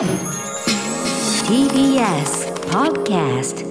[0.00, 0.08] TBS
[2.70, 3.66] Podcast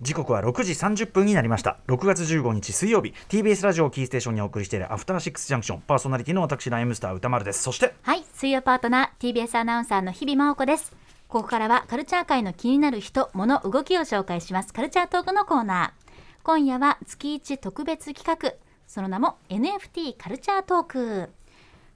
[0.00, 1.78] 時刻は6時30分になりました。
[1.88, 3.12] 6月15日水曜日。
[3.28, 5.80] TBS ラジオをキーステーションにお送りしているアフターシックスジャンクション。
[5.80, 7.64] パーソナリティの私ライムスター歌丸です。
[7.64, 10.94] そしてはい、水曜パートナー TBS アナウンサーの日々真央子です。
[11.26, 14.72] ここからはカルチャー界の気になる人、物、動きを紹介します。
[14.72, 16.10] カルチャートークのコーナー。
[16.44, 18.52] 今夜は月一特別企画、
[18.86, 21.30] その名も NFT カルチャートーク。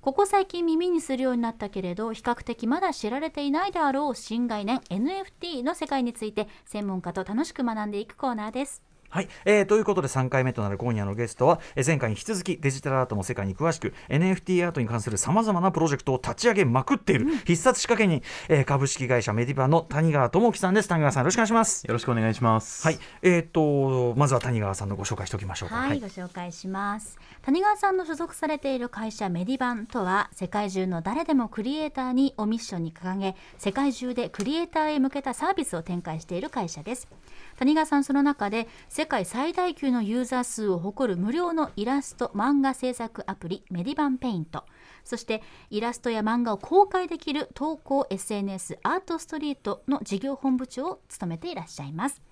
[0.03, 8.92] ここ最近耳にするようになったけれど比較的まだ知られていないであろう新概念 NFT の世界について専門家と楽しく学んでいくコーナーです。
[9.13, 20.89] はい、えーということで3回目となる今夜のゲストは、えー前回に引き続きデジタルアートの世界に詳しく NFT アートに関するさまざまなプロジェクトを立ち上げまくっている、必殺仕掛けに、えー株式会社メディバの谷川智樹さんです。
[20.89, 21.85] 谷川さんよろしくお願いします。
[21.87, 22.87] よろしくお願いします。
[22.87, 25.75] はい、えーとまずは谷川さんのご紹介しておきましょうか。
[25.75, 27.19] はい、ご紹介します。
[27.43, 37.09] 谷川さんの所属されている会社メディバンとは世界中の誰でもクリエイターにをミッションに掲げ世界中でクリエイターへ向けたサービスを展開している会社です
[37.59, 44.65] 谷川さんその中で世界最大級のユーザー数を誇る無料のイラスト漫画制作アプリメディバンペイント。
[45.05, 52.23] そしてイラストや漫画を公開できる投稿 SNS アートストリートの事業本部長を務めていらっしゃいます。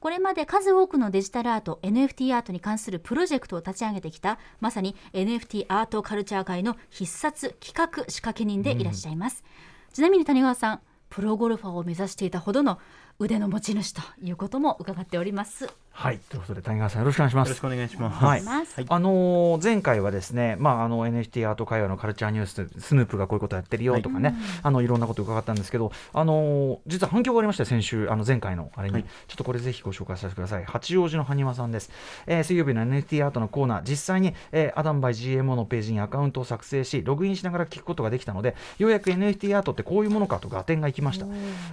[0.00, 9.44] これまで数多くのデジタルアート NFT アートに関するプロジェクトを立ち上げてきたまさに NFT アートカルチャー界の必殺企画仕掛け人でいらっしゃいます、
[9.92, 12.78] ちなみに谷川さんプロゴルファーを目指していたほどの
[13.22, 15.68] 腕の持ち主ということも伺っております。
[15.92, 16.18] はい。
[16.30, 17.48] ということで谷川さんよろしくお願いします。
[17.48, 18.24] よろしくお願いします。
[18.24, 18.86] はい。
[18.88, 28.08] あのー前回はですね、まあ、あの NFT アート会話のカルチャーニュースでスヌープがこういうことやってるよとかね、い、あのいろんなことを伺ったんですけど、あのー実は反響がありました先週。
[28.08, 29.04] あの前回のあれに、はい。
[29.04, 30.64] ちょっとこれぜひご紹介させてください。
[30.64, 31.90] 八王子の埴輪さんです、
[32.26, 33.82] えー水曜日の NFT アートのコーナー。
[33.82, 41.26] 実際に、えーアダムバイ GMO のページにアカウントを作成しログインしながら聞くことができたのでようやく NFT アートってこういうものかと合点がいきました、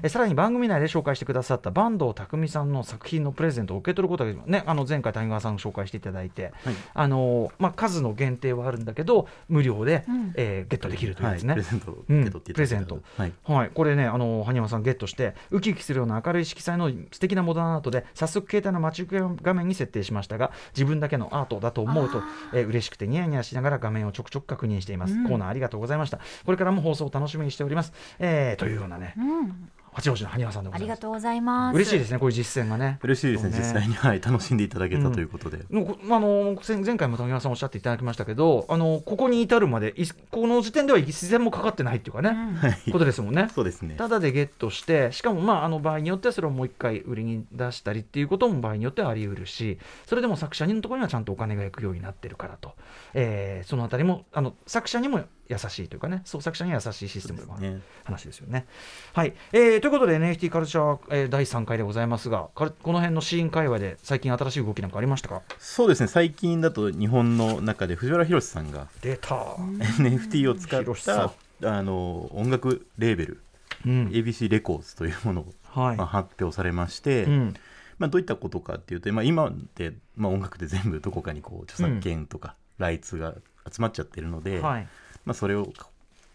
[0.04, 4.64] えーさらに番組内で紹介してくださった坂東匠さんの作品のプレゼントを受け取ることができね。
[4.66, 6.76] あの前回谷川さん紹介していただいて、はい。
[6.94, 10.34] あのまあ、数の限定はあるんだけど無料で、うん。
[10.36, 11.54] えーゲットできるというはい、ですね。
[11.54, 12.22] プレゼントをうん。
[12.22, 13.02] 受け取っていプレゼント。
[13.18, 13.34] はい。
[13.44, 22.22] はい、これね、あの埴輪さんゲットして、ウキウキするような明るい色彩の素敵なモダンアートで、早速携帯の待ち受け画面に設定しましたが、自分だけのアートだと思うと、
[22.54, 25.14] えー嬉しくてニヤニヤしながら画面をちょくちょく確認しています。
[25.14, 25.24] うん。
[25.28, 26.20] コーナーありがとうございました。
[26.46, 27.94] これからも放送を楽しみにしております。
[28.20, 30.82] えーというようなね、うん八王子の埴輪さんでございます。
[30.82, 33.00] ありがとうございます嬉しいですね、こういう実践がね。
[33.02, 35.66] 嬉しいですね、そう実際に、はい、楽しんでいただけたということで。
[35.72, 43.50] もうこあの前前回も谷川さんおっしゃっていただきましたけど、あのここに至るまで、いこの時点では自然もかかってないっていうかね、うんはいことですもんね。
[43.56, 43.96] そうですね。
[43.98, 52.76] ただでゲットして、しかも、まあ、あの場合によってはそれをもう一回売りに出したりっていうことも場合によってはあり得るし、それでも作者のところにはちゃんとお金が行くようになってるからと、
[53.16, 57.82] えーそのあたりもあの作者にも優しいというかね、創作者には優しいシステムでもあるね。
[58.04, 58.66] 話ですよね。
[59.14, 65.42] はい、えーということで NFT カルチャー、えー第3回でございますが、かこの辺のシーン界隈で最近新しい動きなんかありましたか？
[65.60, 71.34] そうですね、最近だと日本の中で藤原宏さんが出た、NFT を使った
[71.64, 73.42] あの音楽レーベル、
[73.86, 77.54] うん、ABC レコーズというものを、はい、まあ、発表されまして、うん。
[78.00, 83.34] まあ、どういったことかっていうと、まあ、今って、まあ、音楽で全部どこかにこう著作権とかライツが
[83.72, 84.88] 集まっちゃってるので、はい、
[85.28, 85.72] まあ、それを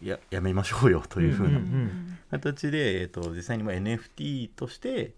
[0.01, 1.59] ややめましょうよというふうな
[2.31, 5.11] 形で、えー、と実際にまあ NFT として、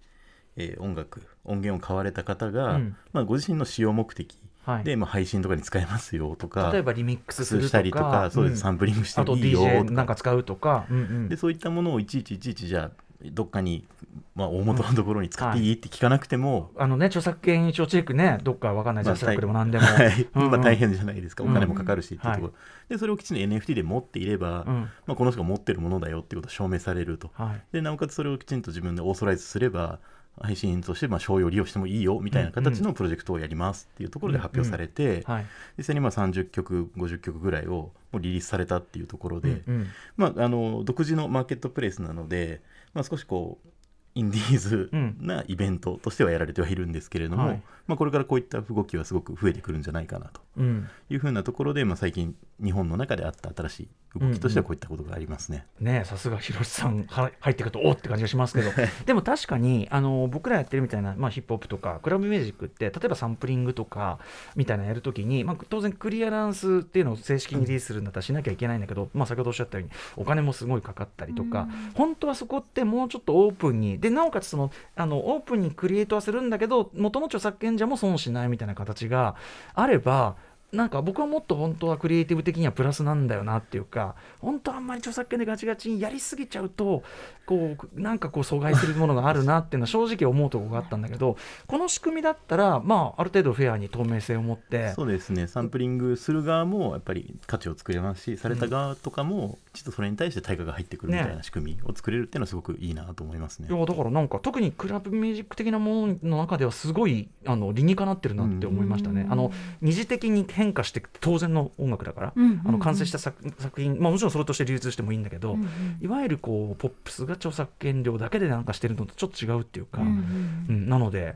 [0.56, 2.96] えー音楽音源を買われた方が、うん。
[3.14, 8.58] まあ、ご自身の使用目的はい、で、まあ、配信とかに使えますよとか例えばリミックスしたりとかそうです、ん。
[8.62, 9.92] サンプリングしていいよとか。
[9.92, 10.88] なんか使うとか、
[11.30, 12.92] でそういったものをいちいちいちいちじゃあ
[13.24, 13.88] どっかに、
[14.36, 19.86] まあ、大元のところに使っていいって聞かなくても、あのね、著作権一応チェックね、どっかわかんない、ジャスラックでもなんでも。
[19.86, 20.44] はいうん。
[20.44, 22.54] うんまあ、大変じゃないですか、お金もかかるしっていうところ、うん。
[22.90, 24.82] でそれをきちんと NFT で持っていれば、うん。
[25.06, 27.32] まあ、この人が持ってるものだよっていうことが証明されると。
[27.34, 27.62] はい。
[27.72, 30.00] でなおかつそれをきちんと自分でオーソライズすれば
[30.42, 35.46] 配信としてまあ商用利用してもいいよみたいな形のプロジェクトをやりますっていうところで発表されて、はい。
[35.78, 39.88] 実際にまあ30曲50曲ぐらいをもうリリースされたっていうところで、うん
[40.18, 42.62] まあ、あの独自のマーケットプレイスなので、
[42.94, 43.68] まあ、少しこう
[44.16, 44.90] インディーズ
[45.20, 47.62] なイベントとしてはやられてはいるんですけれども、はい。
[47.86, 50.90] まあ、これからこういった動きはすごく増えてくるんじゃないかなとうん。
[51.10, 52.34] いうふうなところで、まあ、最近
[52.64, 53.88] 日本の中であった新しい
[54.20, 55.66] 動きとしてはこういったことがありますね。
[55.80, 58.72] ねえさすが広瀬さんは入ってくるとおって感じがしますけど。
[59.06, 64.20] でも確かにあの僕らやってるみたいな、まあ、ヒップホップとかクラブミュージックって例えばサンプリングとか
[64.56, 79.36] みたいなのやるときに、まあ、当然クリアランスっていうのを正式にリリースするんだったらしなきゃいけないんだけど、まあ、先ほどおっしゃったようにお金もすごいかかったりとか、本当はそこってもうちょっとオープンにでなおかつそのあのオープンにクリエイトはするんだけど元の著作権者も損しないみたいな形が
[79.74, 80.36] あれば
[80.76, 87.04] なんか僕はもっと本当はクリエイティブ的にはプラスなんだよなっていうか本当あんまり著作権でガチガチにやりすぎちゃうと
[87.46, 91.38] こうなんかこう阻害するものがあるなっていうのは正直思うところがあったんだけど
[91.68, 103.68] この仕組みだったら、まあ、ある程度フェアに透明性を持ってそうですねサンプリングする側もやっぱり価値を作れますしされた側とかもちょっとそれに対して対価が入ってくるみたいな仕組みを作れるっていうのはすごくいいなと思いますね。
[103.70, 109.22] いやだからなんか特にクラブミュージック的なものの中ではすごいあの理にかなってるなって思いましたね。
[109.22, 109.52] うんあの
[109.82, 112.62] 二次的に変化して当然の音楽だから、うんうんうん。
[112.66, 115.70] あの完成した作作品、まあ、もちろんそれとして流通してもいいんだけど、うんうん。
[116.02, 120.66] いわゆるこうポップスが著作権料だけでなんかしてるのとちょっと違うっていうか、うんうん。
[120.70, 121.36] うんなので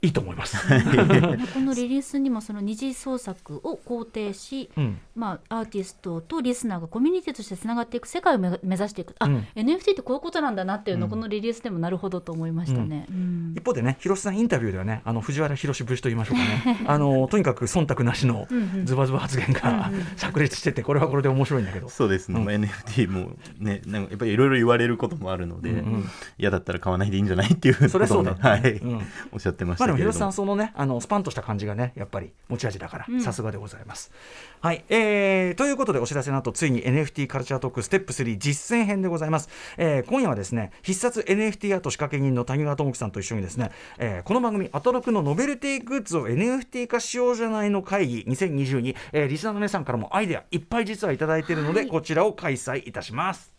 [0.00, 0.56] いいと思います。
[1.54, 4.98] このリリースにもその二次創作を肯定し、うん。
[5.16, 9.16] まあ、アーティストとリスナーがコミュニティとしてつながっていく世界を目目指していく。
[9.18, 9.46] あ、うん。
[9.56, 11.10] NFT ってこういうことなんだなっていうのをうん。
[11.10, 13.06] このリリースでもなるほどと思いましたね。
[13.10, 13.54] うん。
[13.56, 18.46] 一方でね、広瀬さんインタビューではね、あの藤原宏節と言いましょうかね、 あのとにかく忖度なしの
[18.84, 21.88] ズバズバ発言が炸裂してて、これはこれで面白いんだけど。
[21.88, 22.28] そうです。
[22.28, 26.04] ね、NFT もねなんかやっぱりいろいろ言われることもあるので、うんうん。
[26.38, 28.38] 嫌だったら買わないでいいんじゃないっていうことそれそうだね。
[28.40, 29.02] はい、うん。
[29.32, 34.12] おっしゃってましまあでも広瀬さんそのねあのスパンとした感じがねやっぱり持ち味だからうんさすがでございます。
[34.60, 39.48] はい、えー、ということでお知らせの後ついに NFT カルチャートークステップ3実践編でございます。
[39.78, 53.52] えー、今夜はですね必殺 NFT アート仕掛け人の谷川智樹さんと一緒にですね、えー、この番組アトロクのノベルティグッズを NFT 化しようじゃないの会議2022、えー、リスナーの皆さんからもアイデアいっぱい実はいただいているので、はいこちらを開催いたします。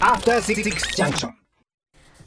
[0.00, 1.39] After Six Junction.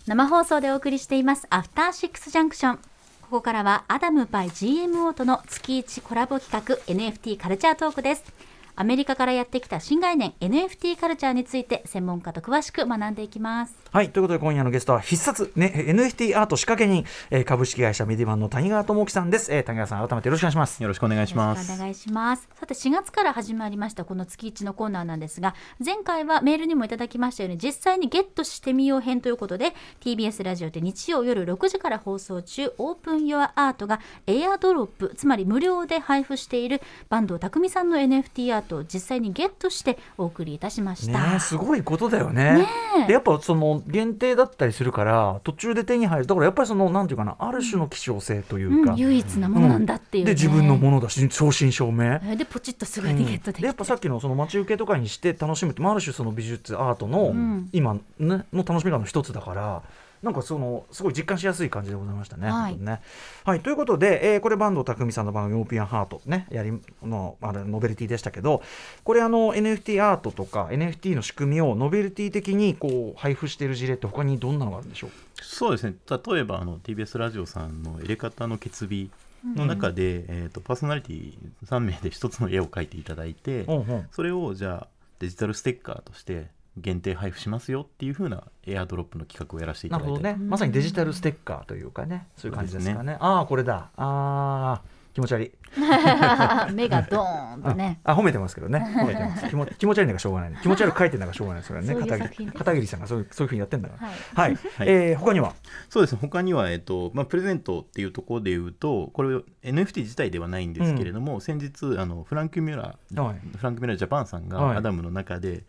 [0.05, 2.81] 生放送でお送りしていますアフターシックスジャンクションこ
[3.29, 8.25] こからはアダムバイ GMO との月1コラボ企画 NFT カルチャートークです。
[8.75, 13.75] アメリカからやってきた新概念 NFT カルチャーについて専門家と詳しく学んでいきます。
[13.91, 20.81] はいということで今夜のゲストは必殺、ね、NFT アート仕掛け人、えー、株式会社メディバンの谷川智樹さんです、えー、谷川さん改めてよろしくお願いします。
[20.81, 21.57] よろしくお願いします。
[21.57, 22.49] よろしくお願いします。
[22.55, 25.53] さて4月から始まりましたこの月1のコーナーなんですが
[25.83, 42.67] 前回はメールにもいただきましたように実際にゲットしてみよう編ということで TBS ラジオで日曜夜6時から放送中オープン・ヨア・アートがエアドロップつまり無料で配布している坂東匠さんの NFT アートを実際にゲットしてお送りいたしました、ねえすごいことだよね。
[43.03, 43.07] え。
[43.07, 46.27] でやっぱその限定だったりするから途中で手に入る。
[46.27, 50.33] だからやっぱりそのなんていうかなある種の希少性というか、うん、唯一なものなんだっていう、ね。
[50.33, 52.05] で自分のものだし正真正銘。
[52.23, 57.69] えーでポチッとすぐにゲットできて、でやっぱさっきのその待ち受けとかにして楽しむって、まあ、ある種その美術アートのん。
[57.73, 59.83] 今、ね、の楽しみ方の一つだから。
[60.23, 62.49] なんかそのすごい実感しやすい感じでございましたね。
[62.49, 62.77] はい。
[62.77, 63.01] ね。
[63.43, 66.71] はい、ということで、えーこれ坂東匠さんの番組「オーピアンハートね」やり
[67.03, 68.63] のあれノベルティでしたけど
[69.03, 75.09] これあの NFT アートとか NFT の仕組みをノベルティ的にこう配布している事例って他にどんなのがあるんでしょう？
[75.41, 75.95] そうですね。
[76.09, 79.11] 例えばあの TBS ラジオさんの入れ方の決日
[79.45, 84.07] の中で、えー、とパーソナリティ3名で一つの絵を描いていただいて、うんうん。
[84.11, 84.87] それをじゃあ
[85.19, 86.47] デジタルステッカーとして
[86.77, 90.11] 限定配布しますよっていう風なエアドロップの企画をやらせていただいて。
[90.11, 92.27] なるほどね、まさにデジタルステッカーというかね。
[92.35, 93.17] そういう感じですかね。
[93.19, 93.91] ああこれだ。
[93.95, 95.51] あー気持ち悪い。
[96.73, 97.99] 目がドーンとね。
[98.03, 98.79] あ褒めてますけどね。
[98.97, 99.47] 褒めてます。
[99.47, 100.61] 気持気持ち悪いのがしょうがない。
[100.61, 104.07] 気持ち悪く書いてるのがしょうがないそれはね片桐片桐さんがそういうそういうふうにやってんだから。
[104.07, 104.17] はい。
[104.33, 104.87] はい、 はい。
[104.89, 105.53] えー他には？
[105.89, 106.13] そうです。
[106.13, 113.35] ね他には、えっとまあ、プレゼントっていうところで言うとこれ NFT 自体ではないんですけれども、先日あのフランク・ミュラー、はい。
[113.57, 114.73] フランク・ミュラージャパンさんはい。
[114.73, 115.63] がアダムの中で、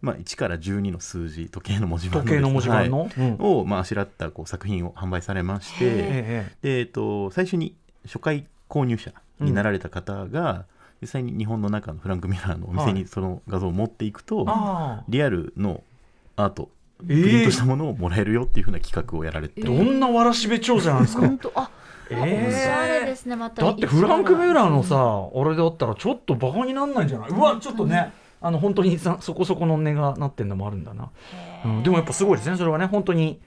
[0.00, 3.10] まあ、1から12の数字時計の文字盤時計の文字盤の、はい。
[3.18, 3.36] うん。
[3.40, 6.56] を、まあ、あしらったこう作品を販売されましてええ。
[6.62, 10.64] で、えっと、最初に初回購入者になられた方が、
[11.00, 12.94] 実際に日本の中のフランク・ミュラーのお店はい。
[12.94, 15.82] にその画像を持っていくと、あリアルの
[16.36, 17.24] アートプえー。
[17.26, 21.20] リントしたものをもらえるよっていうふうな企画をやられて、あどんなわらしべ長者なんですか？
[21.20, 21.70] 本当あ、
[22.10, 23.62] えおしゃれでーすねまた。
[23.62, 27.30] だってフランク・ミュラーのさあれだったらちょっとバカになんないんじゃない？
[27.30, 31.10] うわちょっとねあの本当にさそこそこの値がなってんのもあるんだな、
[31.64, 32.86] うん、でもやっぱすごいですねそれはね。
[32.86, 33.40] 本当に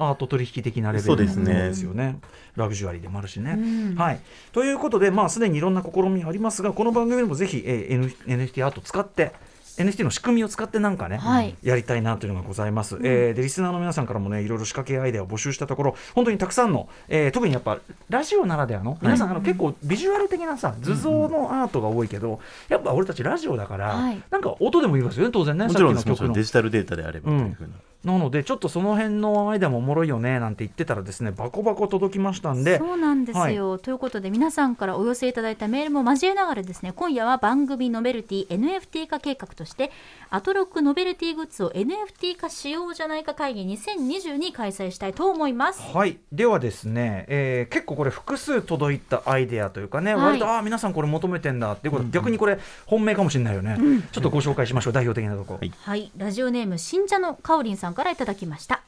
[0.00, 1.44] アート取引的なレベルですね。
[1.44, 2.18] のものですよね。
[2.56, 3.94] ラグジュアリーでもあるしね、うん。
[3.96, 4.20] はい、
[4.52, 9.32] ということで、まあ、すでにいろんな試みありますがこの番組でもぜひ、えー NFT アート使って
[9.76, 11.56] NFT の仕組みを使ってなんかね、はい。
[11.62, 17.78] やりたいなというのがございます、えーでリスナーの皆さんからもねいろいろ仕掛けアイデアを募集したところ本当にたくさんの、えー特にやっぱ
[18.08, 24.20] ラジオならではの皆さん、あの結構ビジュアル的なさ図像のアートが多いけど、やっぱ俺たちラジオだから、はい。
[24.30, 26.28] なんか音でもいいですよね当然ねもちろんですさっきの曲の。
[26.28, 27.68] もちろんデジタルデータであればというふうな、
[28.04, 39.90] なのでちょっとその辺のアイデアもおもろいよねなんて言ってたらですねバコバコ届きましたんでそうなんですよ、ということで皆さんからお寄せいただいたメールも交えながらですね今夜は番組ノベルティ NFT 化計画として
[40.30, 45.80] アトロックノベルティグッズを NFT 化しようじゃないか会議2022開催したいと思います。
[45.80, 46.18] はい。
[46.32, 50.24] ではですね、えー結構これ複数届いたアイデアというかね、はい。
[50.24, 53.78] 割とああ皆さんこれ求めてんだっていうこと、逆にこれ本命かもしれないよね、
[54.12, 55.54] ちょっとご紹介しましょう代表的なとこ。
[55.54, 55.72] ろ、はい。
[55.82, 58.82] はい、ラジオネーム信者のかおりんさんからいただきました。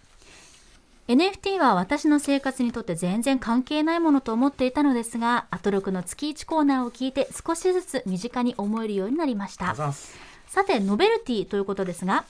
[1.08, 9.74] NFT は私の生活にとって全然関係ないものと思っていたのですがアトロクの月1コーナーを聞いて少しずつ身近に思えるようになりました。
[10.46, 12.24] さてノベルティということですが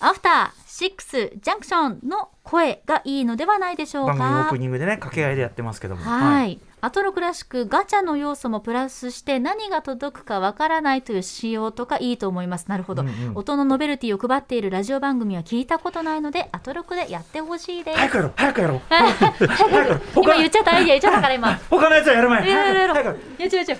[0.00, 4.14] アフターシックスジャンクションの声がいいのではないでしょうか？
[4.14, 6.02] 番組オープニングでね掛け合いでやってますけども。
[6.02, 12.66] はい、アトロクらしくガチャの要素もプラスして何が届くかわからないという仕様とかいいと思います。
[12.68, 13.32] なるほど、うんうん。
[13.34, 18.32] 音のノベルティを配っているラジオ番組は聞いたことないのでアトロクでやってほしいです、早くやろう。
[18.36, 18.80] 早くやろう。
[18.88, 20.00] 早くやろう。
[20.22, 21.58] 今言っちゃったアイディア言っちゃったから今。
[21.68, 22.48] 他のやつはやる前。
[22.48, 22.94] ややや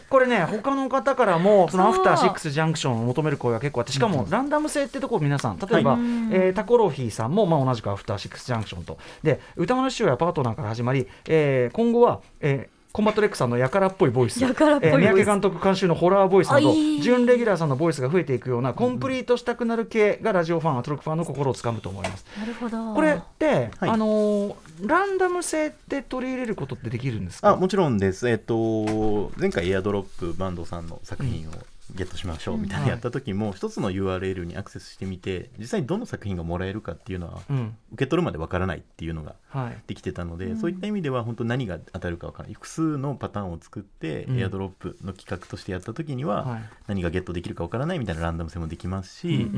[0.08, 6.00] これね他の方からもそのアフターシックスジャンクションを求める声が結構あってしかもランダム性ってところ皆さん例えば、はい。
[6.00, 8.98] えータコロフィーさんも、まあ、同じくアフターシックスジャンクションと。
[9.22, 14.42] で宇多丸師匠やパートナーから始まり、えー今後は、えーコンバットレックさんのやからっぽいボイス。
[14.42, 15.04] やからっぽいボイス。
[15.04, 22.24] えー三宅監督監修のホラーボイスなど準レギュラーさんのボイスが増えていくようなコンプリートしたくなる系がラジオファンアトロックファンの心をつかむと思います。
[22.38, 22.94] なるほど。
[22.94, 23.90] これって、はい。
[23.90, 24.54] あのー
[24.86, 27.50] ランダム性って取り入れることってできるんですか？
[27.50, 31.52] あもちろんです、えっと、前回エアドロップバンドさんの作品を
[31.94, 37.76] ゲットしましょうみたいなやった時も、一つの URL にアクセスしてみて実際にどの作品がもらえるかっていうのはうん。
[37.92, 39.78] 受け取るまでわからないっていうのがはい。
[39.86, 42.54] できてたので、そういった意味では本当何が当たるかわからない。
[42.54, 44.38] 複数のパターンを作って、うん。
[44.40, 46.62] エアドロップの企画としてやった時には、はい。
[46.86, 49.50] 何がゲットできるかわからないみたいなランダム性もできますし、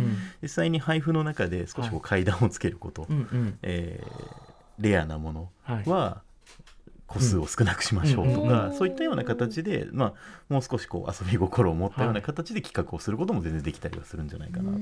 [0.43, 3.07] 実際に配布の中で少しこう階段をつけること、
[3.63, 5.89] えーレアなものはい。
[5.89, 6.23] は
[7.11, 10.13] 個数を少なくしましょうとか、うんそういったような形で、まあ、
[10.49, 14.79] もう少しこう遊び心を持ったような形で企画をすることも全然できたりはするんじゃないかなと。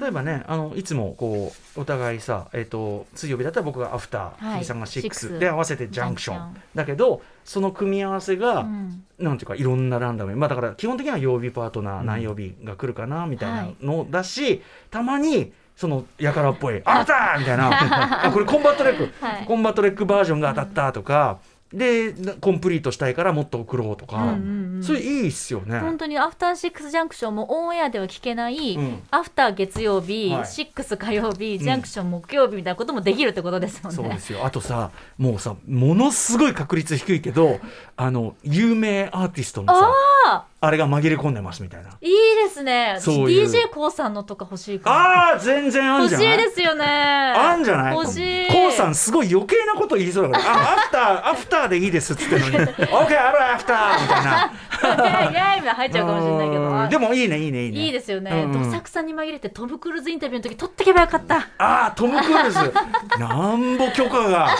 [0.00, 4.54] 例えばねあのいつもこうお互いさ、えー、と水曜日だったら僕がアフター、はい。
[4.54, 5.34] 日比さんがシックシックス。
[5.36, 6.56] スで合わせてジャンクション。
[6.74, 9.04] だけどその組み合わせが、うん。
[9.18, 10.32] なんていうかいろんなランダム。
[10.32, 12.06] にまあだから基本的には曜日パートナー、うん。
[12.06, 17.70] 何曜日が来るかなみたいなのだし、たまにそのやからっぽい「あった!」みたいな。
[18.26, 19.44] あこれコンバットレック、はい。
[19.46, 21.38] コンバットレックバージョンが当たったとか、
[21.72, 25.80] でコンプリートしたいからもっと送ろうとか、うんうんうんそれいいっすよね。
[25.80, 33.96] 本当にアフターシックスジャンクションもオンエアでは聞けない、うんアフター月曜日、はいシックス火曜日、ジャンクション木曜日みたいなこともできるってことですもんね。
[33.96, 37.58] そうですよあとさもうさものすごい確率低いけど
[37.96, 39.90] あの有名アーティストのさ
[40.26, 41.90] ああれが紛れ込んでますみたいな。
[42.00, 42.10] いい
[42.44, 42.98] ですね。
[43.00, 44.80] そういう DJ コウさんのとか欲しい。
[44.84, 46.38] ああ全然あん欲しいじゃない？
[46.38, 46.84] ですよね。
[46.84, 47.94] あんじゃない？
[47.96, 48.46] 欲しい。
[48.48, 54.52] コウさんすごい余計なこと言いそうだからあアフターアフターでいいですっつってんのに OK あるアフターみたいな。
[54.78, 56.88] イェイイェイみたいな入っちゃうかもしれないけど。
[56.88, 57.78] でもいいねいいねいいね。
[57.86, 58.46] いいですよね。
[58.52, 61.48] どさくさに紛れてトム・クルーズインタビューの時取ってけばよかった。
[61.58, 62.72] ああトム・クルーズ。
[63.18, 64.50] なんぼ許可が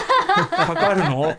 [0.49, 1.35] かかるの、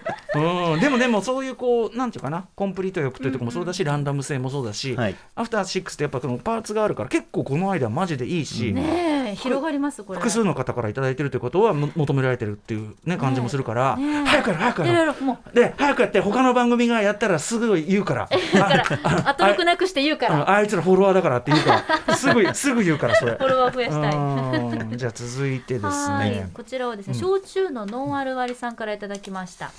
[0.73, 2.45] うん、でもでもそういうこうなんていうかな？
[2.55, 5.17] コンプリート欲というところもそうだし、ランダム性もそうだし、はい。
[5.35, 10.19] アフターシックスってやっぱこのパーツがあるから結構この間マジでいいし、ねえ広がりますこれ。
[10.19, 14.25] 複数の方から頂いただいてるということはも求められてるっていう、ね、感じもするから、ねえ。
[14.25, 15.15] 早くやろう早くいやろ
[15.55, 23.33] で早くやって他の番組がやったらすぐ言うからだから 後ろくなくして言うからああいつらフォロワーだからって言うから すぐすぐ言うからそれ。
[23.33, 24.15] フォロワー増やしたい。
[24.15, 26.51] うんじゃあ続いてですはいね。
[26.53, 29.71] こちらはですね、うん焼酎のノンアル割りさんからいただきました。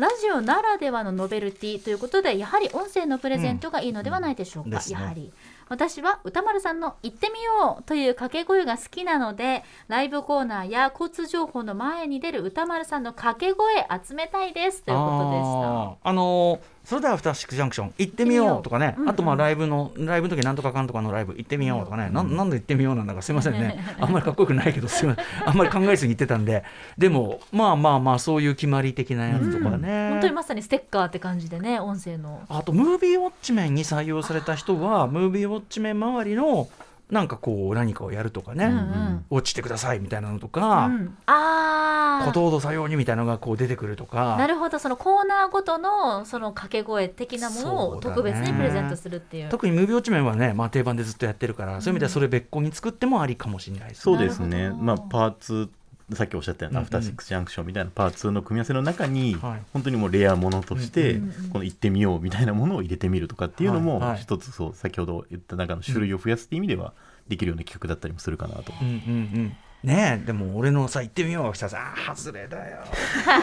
[0.00, 4.80] ラジオならではのノベルティということでやはり音声のプレゼントがいいのではないでしょうか、うんね。
[4.88, 5.30] やはり。
[5.68, 16.08] 私は歌丸さんの「行ってみよう」という掛け声が好きなのでライブコーナーや交通情報の前に出る歌丸さんの掛け声集めたいですということでした。
[16.08, 23.78] あのーそれではアフターシックスジャンクション行ってみようとかね、あとまあライブのライブの時なんとかかんとかのライブ行ってみようとかね、なんなんで行ってみようなんだかすいませんね。
[24.00, 25.24] あんまりかっこよくないけどすいません。
[25.46, 26.64] あんまり考えずに言ってたんで。
[26.98, 32.42] でもまあまあまあそういう決まり的なやつとかね、本当にまさにステッカーって感じでね音声の。
[32.48, 36.68] あとムービーウォッチメンに採用された人はムービーウォッチメン周りの
[37.10, 39.24] なんかこう何かをやるとかね、うんうん。
[39.30, 44.36] ウォッチしてくださいみたいなのとうか、ん、あ小あ道度作用にみたいなのがこう出てくるとか。
[44.36, 49.48] なるほどそのコーナーごとのその掛け声的なものを特別にプレゼントするっていう。
[49.48, 54.02] 特にムービーウォッチメンはね、まあ、定番でずっとやってるから、そういう意味ではそれ別個に作ってもありかもしれないですね。
[54.02, 55.70] そうですね、まあ、パーツ
[56.14, 59.62] さっきおっしゃったような、アフターシックスジャンクションみたいなパーツの組み合わせの中に、はい。
[59.72, 61.20] 本当にもうレアものとして、
[61.52, 66.92] この行ってみようみたいなものを入れてみるとかっていうのも、一つそう先ほど言った中の種類を増やすっていう意味では
[67.28, 68.72] できるような企画だったりもするかなと。
[68.80, 68.96] うんうんう
[69.42, 69.56] ん。
[69.82, 72.80] ねえでも俺のさ行ってみようしたらさあー外れだよ。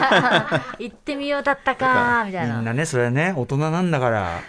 [0.78, 2.56] 行ってみようだったかみたいな。
[2.56, 4.40] みんなねそれはね大人なんだから。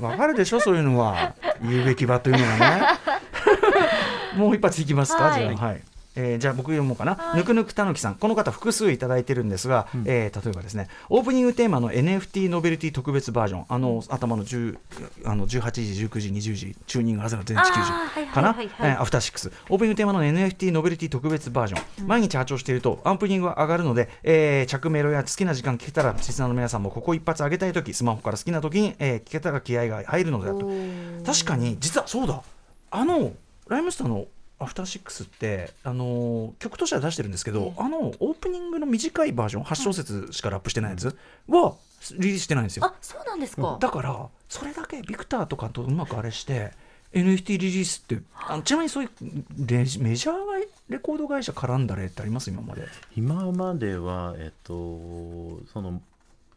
[0.00, 1.34] わわかるでしょそういうのは。
[1.62, 2.82] 言うべき場というのがね。
[4.38, 5.40] もう一発いきますか、はい。
[5.40, 5.82] じゃあはい。
[6.16, 8.14] えーじゃあ僕読もうかな、ぬくぬくたぬきさん。
[8.16, 13.64] この方複数いただいてるんですが、えー例えばですねオープニングテーマの NFT ノベルティ特別バージョン。
[13.68, 14.78] あの頭の10
[15.24, 17.80] あの18時19時20時チューニングはずの全地球
[18.24, 30.70] 時かなはいはいはいえーアフターシックスオープニングテーマの NFT ノベルティ特別バージョン、毎日発聴しているとアンプニングが上がるので、えー着メロや好きな時間聞けたらリスナーの皆さんもここ一発上げたい時スマホから好きな時に、えー聞けたら気合が入るのであると
[31.32, 32.42] 確かに実はそうだ。
[32.90, 33.32] あの
[33.68, 34.26] ライムスターの
[34.58, 41.16] アフターシックスってあのー曲としては出してるんですけど、あのオープニングの短いバージョン8小節しかラップしてないやつ
[41.48, 41.74] は
[42.18, 42.86] リリースしてないんですよ。
[42.86, 43.76] あそうなんですか。
[43.80, 46.72] だからそれだけビクターとかとうまくあれして
[47.12, 49.10] NFT リリースってあのちなみにそういう
[49.66, 50.36] レジメジャー
[50.88, 52.50] レコード会社絡んだ例ってあります？
[52.50, 52.82] 今まで。
[53.16, 54.72] 今まではえっと
[55.72, 56.00] その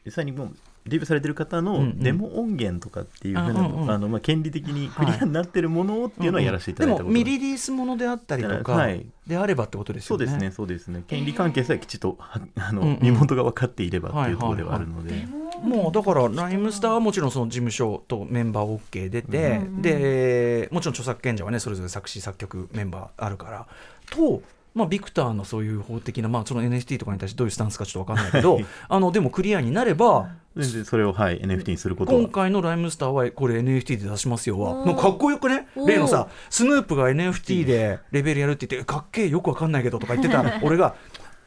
[0.05, 3.85] 実際にもうデビューされてる方のデモ音源とかっていうふうなあうんうん。
[3.85, 7.03] のあのまあ権利的にクリアになってるものをっていうのはやらせていただいたこと。
[7.05, 9.05] がでも未リリースものであったりとか、はい。
[9.27, 10.25] であればってことですよね。
[10.25, 11.03] そうですね、そうですね。
[11.07, 15.27] 権利関係さえきちっと、はあの、身元が分かっていればっていうところではあるので。
[15.61, 23.67] もうだからライムスターはもちろんその事務所とメンバー OK 出て、うんでもちろん著作権者はねそれぞれ作詞作曲メンバーあるから。
[24.09, 24.41] と、
[24.75, 32.21] まあ、ビクターのそういう法的な、まあ、その NFT とかに対してどういうスタンスかちょっと分かんないけどあのでもクリアになれば全然それを、はい、NFT にすることは。
[32.21, 32.29] 今。
[32.29, 35.67] 回のライムスターはこれ NFT で出しますよはかっこよくね？
[35.87, 40.95] 例のさスヌープが NFT でレベルやるって言ってかっけえよくわかんないけどとか言ってた 俺が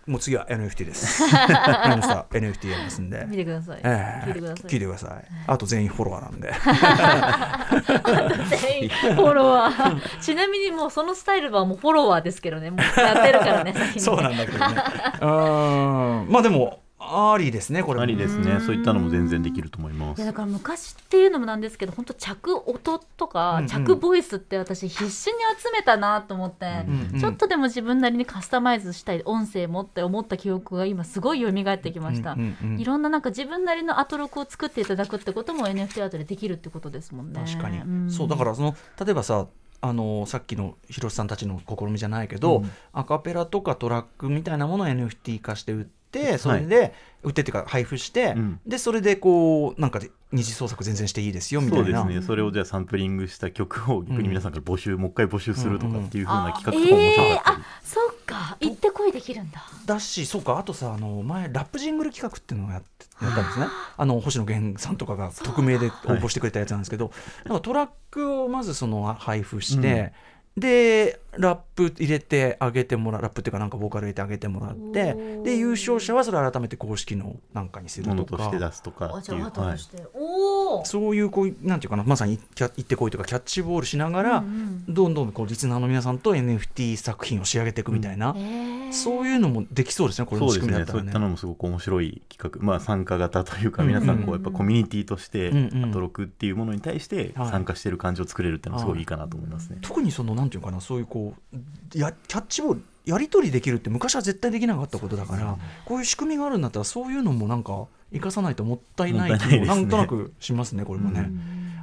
[0.07, 1.23] もう次は NFT です。
[2.33, 3.25] NFT やりますんで。
[3.29, 4.29] 見てください、ええ。
[4.29, 4.71] 聞いてください。
[4.71, 5.25] 聞いてください。
[5.47, 6.53] あと全員フォロワーなんで。
[8.57, 10.01] 全員フォロワー。
[10.21, 12.71] ちなみにもうそのスタイルはもうフォロワーですけどね。
[12.71, 14.65] もうやってるからねそうなんだけどね。
[15.21, 16.29] うーん。
[16.29, 18.03] まあでもありですねこれも。
[18.03, 18.61] ありですね。
[18.61, 20.19] そういったのも全然できると思います。
[20.19, 20.27] いや。
[20.27, 23.69] だから昔っていうのもなんですけど本当着音とか、うんうん。
[23.69, 37.41] 着ボイスって私必死に集めたなと思って、うんうんちょっとでも自分なりにカスタマイズしたい音声もって思った記憶が今すごい蘇ってきました、うんうんうんいろんななんか自分なりのアトロクを作っていただくってことも NFT アートでできるってことですもんね。
[37.45, 38.11] 確かに、ん。
[38.11, 39.47] そうだからその例えばさ
[39.81, 42.71] あのさっきの広瀬さんたちの試みじゃないけど、うん。
[42.93, 46.02] アカペラとかトラックみたいなものを NFT 化して売って
[46.39, 48.61] それで、売ってっていうか配布して、うん。
[48.67, 52.03] でそれでこうなんかで二次創作全然していいですよみたいうな。
[52.03, 52.27] そですね。
[52.27, 57.65] それをじゃあサンプリングした曲を逆に皆さんから募集、もう一回募集するとかっていうふうな企画とかも面白かったり。
[57.85, 58.57] そっか。
[58.61, 59.63] 行ってこいできるんだ。
[59.87, 60.59] だしそうか。
[60.59, 63.67] あとさあの前ラップジングル企画っていうのをやってやったんですね。
[63.97, 67.13] あの星野源さんとかが匿名で応募してくれたやつなんですけど、
[67.45, 70.13] なんかトラックをまずその配布して、
[70.57, 78.45] でラップ入れてあげてもらうラップっていうかなんかボーカル入れてあげてもらってで優勝者はそれを改めて公式のなんかにするもとか。
[78.45, 79.45] のとして出すとかっていう。
[79.45, 79.79] はい。
[80.85, 88.35] そういうこうなんていうかなまさにキャ行ってこいとかキャッチボールしながら、うんどんどんこうリスナーの皆さんと NFT 作品を仕上げていくみたいな、
[88.91, 90.85] そういうのもできそうですねこれの仕そうですね。
[90.85, 91.03] 組みだったらね。
[91.03, 99.79] そういったのもすごく面白い企画、まあ参加型というか、皆さんこうやっぱコミュニティとしてうんうんアトロクっていうものに対してはい参加してる感じを作れるっていうのはすごいいいかなと思いますね。
[99.81, 111.31] 特にそのなんていうかなそういうこうやキャッチボールやり取りできるって昔は絶対できなかったことだからこういう仕組みがあるんだったらそういうのもなんか生かさないともったいない気もなんとなくしますねこれもね。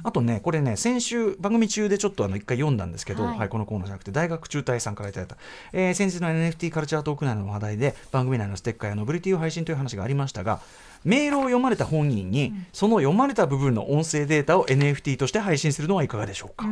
[0.02, 5.36] あとねこれね先週番組中でちょっとあの一回読んだんですけど、ははいいこのコーナーじゃなくて大学中退さんからいただいた、
[5.72, 10.60] えー先日の NFT カルチャートーク内の話題で番組内のステッカーやノベルティを配信という話がありましたが
[11.04, 16.66] メールを読まれた本人に、その読まれた部分の音声データを NFT として配信するのはいかがでしょうか、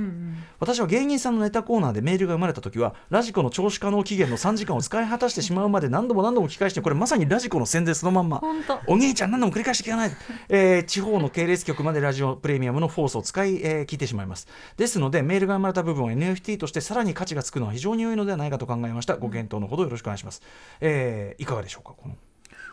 [0.60, 8.42] 私は芸人さんのネタコーナーでメールが生まれた時はラジコの聴取可能期限の3時間を使い果たしてしまうまで何度も何度も聞き返してこれまさにラジコの宣伝そのまんま。
[8.86, 10.10] お兄ちゃん何度も繰り返して聞かない、
[10.48, 14.46] えー地方の系列局までラジオプレミアムのフォースを使い、えー聞いてしまいます。
[14.76, 19.16] ですのでメールが生まれた部分を NFT としてさらに価値がつくのは非常に良いのではないかと考えました。
[19.16, 20.42] ご検討のほどよろしくお願いします、
[20.80, 22.14] えーいかがでしょうかこの？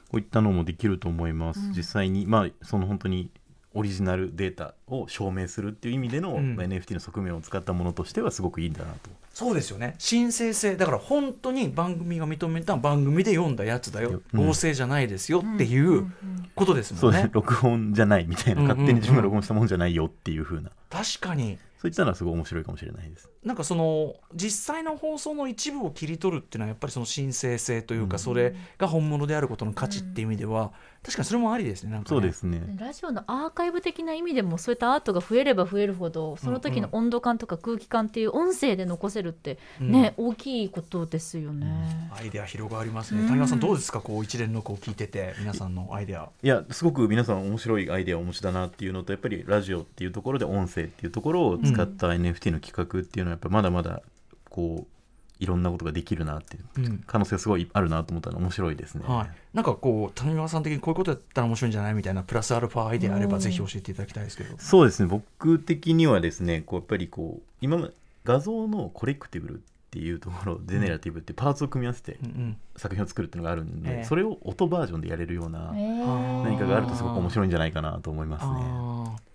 [0.09, 1.59] こういったのもできると思います。
[1.75, 3.29] 実際に、まあ、その本当に
[3.73, 6.55] オリジナルデータを証明するっていう意味での、うん。
[6.55, 9.09] まあ NFT の側面を使ったものとしてはすごくいいんだなと。
[9.33, 9.95] そうですよね。
[9.97, 14.47] 申請性だから本当に番組が認めた番組で読んだやつだよ、うん。
[14.47, 16.09] 合成じゃないですよっていう
[16.55, 17.01] ことですもんね。
[17.01, 18.77] そうですね、、録音じゃないみたいな、うんうんうん。
[18.77, 23.29] 勝手に自分が録音したもんじゃないよっていう風な、確かにそういったのはすごい面白いかもしれないです。
[23.43, 30.73] なんかその実際の放送の一部を切り取るっていうのはやっぱりその神聖性というかうんそれが本物であることの価値っていう意味では
[31.05, 32.09] 確かにそれもありですねなんかね。
[32.09, 32.63] そうですね。
[32.79, 42.09] ラジオのアーカイブ的な意味でもそういったアートが増えれば増えるほどその時の温度感とか空気感っていう音声で残せるってね、大きいことですよね。
[42.11, 43.21] アイデア広がりますね。
[43.27, 46.29] 谷川さんどうですかこう一連のこう聞いてて皆さんのアイデア。
[46.41, 54.01] いやすごく皆さん面白いアイデアをお持ちだなっていうのとやっぱりラジオっていうところで音声っていうところを使った NFT の企画っていうのはやっぱまだまだ
[54.49, 54.94] こう
[55.39, 57.03] いろんなことができるなっていううん。
[57.05, 59.03] 可能性がすごいあるなと思ったの面白いですね。
[59.07, 61.93] はい、なんかこう谷川さん的にこういうことやったら面白いんじゃない？
[61.93, 64.55] みたいなプラスアルファアイデアあればぜひ教えていただきたいですけど。
[64.57, 65.07] そうですね。
[65.07, 67.93] 僕的にはですねこうやっぱりこう今まで
[68.23, 69.57] 画像のコレクティブルっ
[69.91, 72.57] ていうところジェネラティブってパーツを組み合わせてうんうん。
[72.75, 74.03] 作品を作るっていうのがあるんで、ええ。
[74.03, 79.25] それを音バージョンでやれるようなー何かがあるとすごく面白いんじゃないかなと思いますね。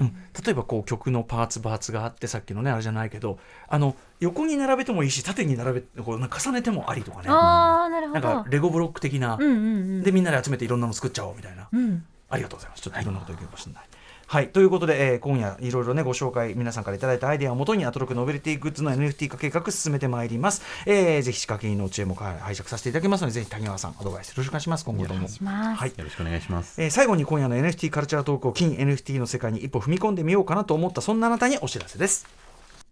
[0.00, 0.08] うん、
[0.44, 8.28] 例えばこう曲のパーツパーツがあってさっきのねあれじゃないけどあの横に並べてもいいし縦に並べこう重ねてもありとかねああなるほなんど。
[8.28, 9.58] かレゴブロック的な、うんうんう
[10.00, 10.02] ん。
[10.02, 12.04] でみんなで集めていろんなの作っちゃおうみたいな、うん。
[12.28, 13.82] ありがとうございますちょっといろんなこと言うかもしれない。
[13.82, 13.88] はい、
[14.52, 24.84] ということで、えー今夜いろいろねご紹介皆さんからいただいたアイデアをもとにアトロクノベルティグッズの NFT 化計画進めてまいります、えーぜひ仕掛け人の知恵もはい拝借させていただきますのでぜひ谷川さんアドバイスよろしくお願いします。
[24.84, 25.28] 今後とも。
[25.76, 25.88] はい。
[25.90, 26.80] よろしくお願いします。
[26.82, 32.26] えー最後に今夜の NFT カルチャートークを金 NFT の世界に一歩踏み込んでみようかなと思ったそんなあなたにお知らせです。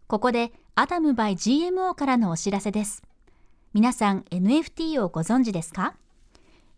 [0.07, 3.03] ここでアダムバイ GMO からのお知らせです。
[3.73, 5.95] 皆さん NFT をご存知ですか？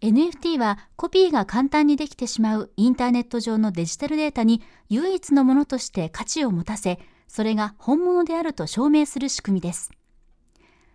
[0.01, 9.91] ?NFT はコピーが簡単にできてしまうインターネット上のデジタルデータに唯一のものとして価値を持たせ、それが本物であると証明する仕組みです。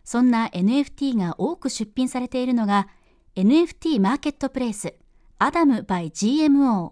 [0.04, 2.88] そんな NFT が多く出品されているのが
[3.36, 4.94] NFT マーケットプレイス
[5.44, 6.92] アダム by GMO。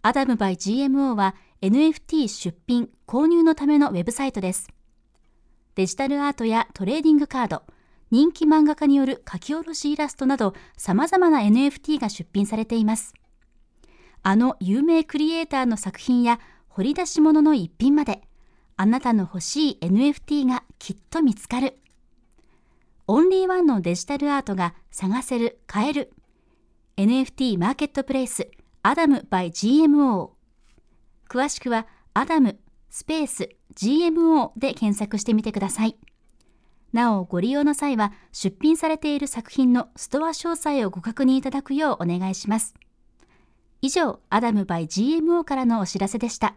[0.00, 4.68] アダム by GMO は NFT 出品・購入のためのウェブサイトです。
[5.74, 7.62] デジタルアートやトレーディングカード、
[8.10, 13.14] 人気漫画家による書き下ろしイラストなど様々な NFT が出品されています。
[14.22, 18.22] あの有名クリエイターの作品や掘り出し物の一品まで、
[18.76, 21.78] あなたの欲しい NFT がきっと見つかる。
[23.06, 26.12] オンリーワンのデジタルアートが探せる、買える。
[26.98, 28.50] NFT マーケットプレイス
[28.82, 30.30] アダム by GMO
[31.28, 32.58] 詳しくはアダム
[32.90, 35.96] スペース GMO で検索してみてください。
[36.92, 42.74] なおご利用の際は出品されている作品のストア詳細をご確認いただくようお願いします。
[43.80, 46.54] 以上、アダム by GMO からのお知らせでした。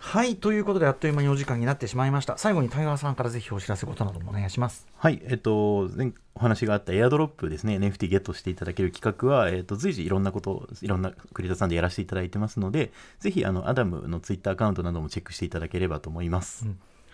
[0.00, 16.68] はいということであっという間にお時間になってしまいました最後に谷川さんからぜひお知らせことなどもお願いしますはい、えっと、前お話があったエアドロップですね、NFT ゲットしていただける企画は、えっと、随時いろんなことを、いろんなクリエイターさんでやらせていただいてますので、ぜひ、あの、アダムのツイッターアカウントなどもチェックしていただければと思います。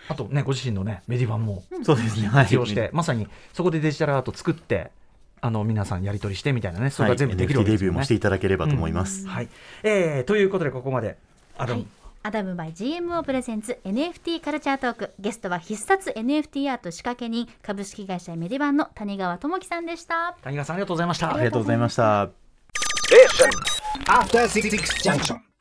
[0.09, 2.45] あとねご自身のねメディバンもそうですね、はい。
[2.45, 4.91] 活用して、まさにそこでデジタルアート作って
[5.41, 9.27] あの皆さんやり取りしてみたいなねそれが全部できるわ NFT けですよね、デビューもしていただければと思います。
[9.27, 9.49] はい、
[9.83, 11.17] えーということでここまで。
[11.57, 11.89] アダム、はい、
[12.25, 20.37] アダム by GMO presents NFT カルチャートークゲストは必殺 NFT アート仕掛け人株式会社メディバンの谷川智樹さんでした。
[20.43, 21.35] 谷川さんありがとうございました。
[21.35, 22.31] ありがとうございました。
[24.07, 24.71] After Six
[25.03, 25.54] Junction.